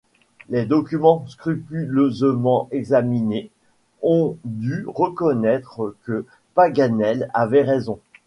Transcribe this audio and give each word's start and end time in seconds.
Les 0.49 0.65
documents 0.65 1.27
scrupuleusement 1.27 2.67
examinés, 2.71 3.51
on 4.01 4.35
dut 4.45 4.83
reconnaître 4.87 5.95
que 6.05 6.25
Paganel 6.55 7.29
avait 7.35 7.61
raison. 7.61 7.99